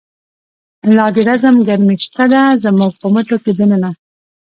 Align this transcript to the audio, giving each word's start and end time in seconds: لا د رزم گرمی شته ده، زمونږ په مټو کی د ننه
لا 0.95 1.05
د 1.15 1.17
رزم 1.27 1.55
گرمی 1.67 1.95
شته 2.05 2.25
ده، 2.33 2.41
زمونږ 2.63 2.91
په 3.01 3.07
مټو 3.13 3.37
کی 3.43 3.51
د 3.57 3.59
ننه 3.71 3.91